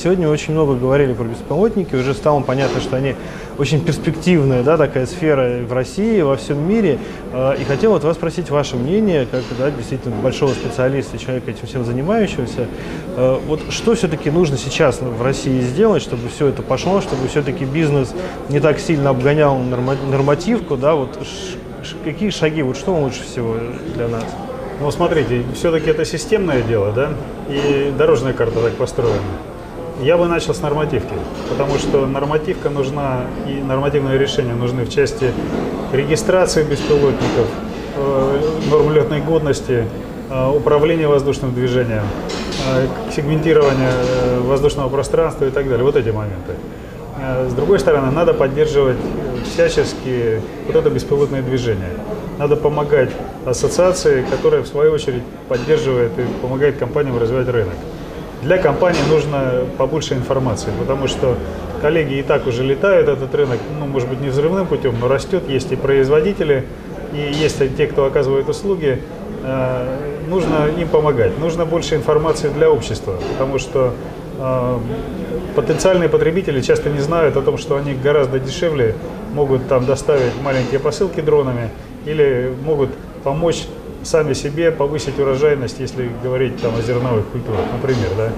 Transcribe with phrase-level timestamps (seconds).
[0.00, 3.16] Сегодня очень много говорили про беспилотники, уже стало понятно, что они
[3.58, 7.00] очень перспективная да, такая сфера в России, во всем мире.
[7.32, 11.66] Э, и хотел вот вас спросить ваше мнение, как да, действительно большого специалиста, человека этим
[11.66, 12.68] всем занимающегося.
[13.16, 17.64] Э, вот что все-таки нужно сейчас в России сделать, чтобы все это пошло, чтобы все-таки
[17.64, 18.14] бизнес
[18.50, 21.18] не так сильно обгонял нормативку, да, вот
[22.04, 23.56] какие шаги, вот что лучше всего
[23.96, 24.26] для нас?
[24.80, 27.10] Ну, смотрите, все-таки это системное дело, да,
[27.48, 29.47] и дорожная карта так построена.
[30.00, 31.14] Я бы начал с нормативки,
[31.48, 35.32] потому что нормативка нужна, и нормативные решения нужны в части
[35.92, 37.48] регистрации беспилотников,
[37.96, 38.40] э,
[38.70, 39.86] норм летной годности,
[40.30, 42.04] э, управления воздушным движением,
[42.68, 43.92] э, сегментирования
[44.42, 45.84] воздушного пространства и так далее.
[45.84, 46.54] Вот эти моменты.
[47.48, 48.98] С другой стороны, надо поддерживать
[49.52, 51.90] всячески вот это беспилотное движение.
[52.38, 53.10] Надо помогать
[53.44, 57.74] ассоциации, которая в свою очередь поддерживает и помогает компаниям развивать рынок.
[58.42, 61.36] Для компании нужно побольше информации, потому что
[61.82, 65.48] коллеги и так уже летают этот рынок, ну, может быть, не взрывным путем, но растет.
[65.48, 66.64] Есть и производители,
[67.12, 69.02] и есть те, кто оказывает услуги.
[69.42, 69.86] Э,
[70.28, 71.38] нужно им помогать.
[71.38, 73.94] Нужно больше информации для общества, потому что
[74.38, 74.78] э,
[75.56, 78.94] потенциальные потребители часто не знают о том, что они гораздо дешевле
[79.34, 81.70] могут там доставить маленькие посылки дронами
[82.04, 82.90] или могут
[83.24, 83.66] помочь
[84.02, 88.10] сами себе повысить урожайность, если говорить там о зерновых культурах, например.
[88.16, 88.30] Да?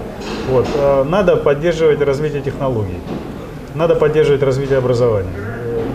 [0.48, 0.66] Вот.
[0.76, 2.98] А надо поддерживать развитие технологий,
[3.74, 5.30] надо поддерживать развитие образования.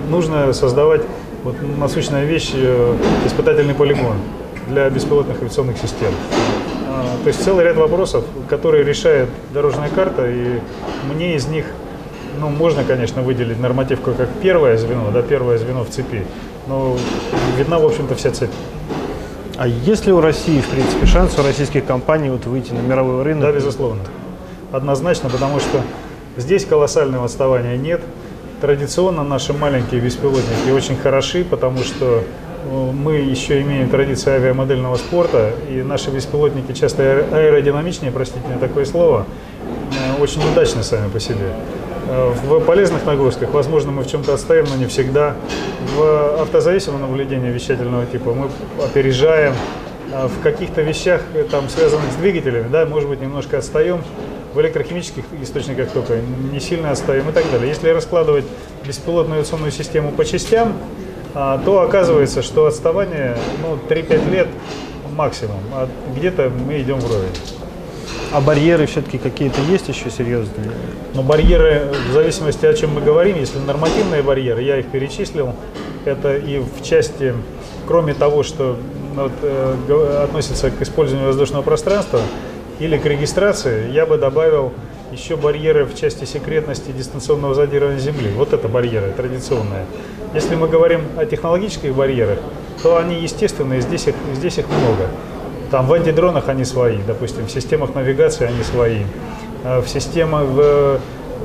[0.10, 1.02] Нужно создавать
[1.44, 4.18] вот, насущная вещь, э, испытательный полигон
[4.68, 6.12] для беспилотных авиационных систем.
[6.88, 10.60] А, то есть целый ряд вопросов, которые решает дорожная карта, и
[11.14, 11.66] мне из них,
[12.40, 16.26] ну, можно, конечно, выделить нормативку как первое звено, да, первое звено в цепи,
[16.68, 16.98] но
[17.58, 18.52] видна, в общем-то, вся цепь.
[19.58, 23.24] А есть ли у России, в принципе, шанс у российских компаний вот выйти на мировой
[23.24, 23.44] рынок?
[23.44, 24.02] Да, безусловно.
[24.74, 25.82] Однозначно, потому что
[26.36, 28.02] здесь колоссального отставания нет.
[28.60, 32.24] Традиционно наши маленькие беспилотники очень хороши, потому что
[32.66, 38.84] э, мы еще имеем традиции авиамодельного спорта, и наши беспилотники часто аэродинамичнее, простите мне такое
[38.84, 39.26] слово,
[39.92, 41.54] э, очень удачны сами по себе.
[42.08, 45.36] В полезных нагрузках, возможно, мы в чем-то отстаем, но не всегда.
[45.96, 48.50] В автозависимом наблюдении вещательного типа мы
[48.84, 49.54] опережаем.
[50.14, 54.02] А в каких-то вещах, э, там, связанных с двигателями, да, может быть, немножко отстаем.
[54.54, 56.20] В электрохимических источниках только
[56.52, 57.68] не сильно отстаем и так далее.
[57.68, 58.46] Если раскладывать
[58.86, 60.74] беспилотную авиационную систему по частям,
[61.34, 64.48] а, то оказывается, что отставание ну, 3-5 лет
[65.12, 67.36] максимум, а где-то мы идем вровень.
[68.32, 70.72] А барьеры все-таки какие-то есть еще серьезные?
[71.14, 75.54] Но барьеры, в зависимости о чем мы говорим, если нормативные барьеры, я их перечислил,
[76.04, 77.34] это и в части,
[77.88, 78.78] кроме того, что
[79.16, 82.20] вот, э, относится к использованию воздушного пространства
[82.80, 84.74] или к регистрации, я бы добавил
[85.12, 88.30] еще барьеры в части секретности дистанционного зондирования Земли.
[88.36, 89.86] Вот это барьеры традиционные.
[90.34, 92.40] Если мы говорим о технологических барьерах,
[92.84, 95.10] то они естественные, здесь их, здесь их много.
[95.76, 99.00] Там в антидронах они свои, допустим, в системах навигации они свои,
[99.66, 101.02] а в системах в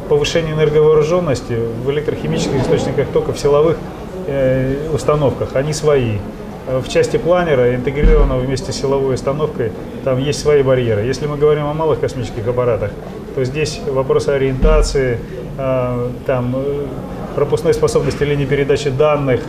[0.09, 3.77] повышении энерговооруженности, в электрохимических источниках тока, в силовых
[4.29, 6.19] э, установках они свои.
[6.69, 9.73] В части планера, интегрированного вместе с силовой установкой,
[10.05, 11.01] там есть свои барьеры.
[11.01, 12.93] Если мы говорим о малых космических аппаратах,
[13.35, 15.19] то здесь вопрос ориентации,
[15.59, 16.87] э, там, э,
[17.35, 19.41] пропускной способности линии передачи данных,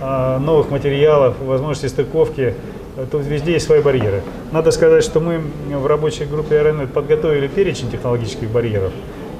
[0.00, 2.54] э, новых материалов, возможности стыковки–
[3.10, 4.22] Тут везде есть свои барьеры.
[4.50, 8.92] Надо сказать, что мы в рабочей группе RNet подготовили перечень технологических барьеров.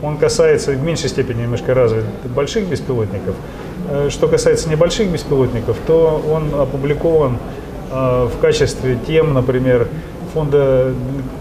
[0.02, 2.04] Он касается в меньшей степени немножко развит
[2.34, 3.36] больших беспилотников.
[3.90, 7.36] Э, что касается небольших беспилотников, то он опубликован
[7.90, 9.86] э, в качестве тем, например,
[10.32, 10.94] фонда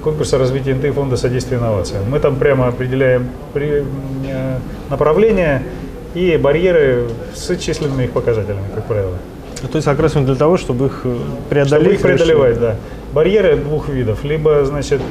[0.03, 2.03] конкурса развития НТ и фонда содействия инновациям.
[2.09, 4.57] Мы там прямо определяем э,
[4.89, 5.63] направления
[6.13, 9.17] и барьеры с численными их показателями, как правило.
[9.61, 11.05] Ну, то есть как раз для того, чтобы их
[11.49, 11.99] преодолеть?
[11.99, 12.75] Чтобы их преодолевать, да.
[13.13, 14.23] Барьеры двух видов.
[14.23, 15.02] Либо, значит,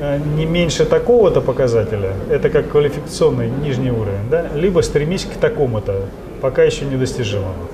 [0.00, 6.06] э, не меньше такого-то показателя, это как квалификационный нижний уровень, да, либо стремись к такому-то,
[6.40, 7.68] пока еще недостижимому.